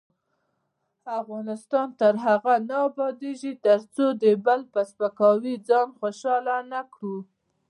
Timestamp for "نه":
2.69-2.75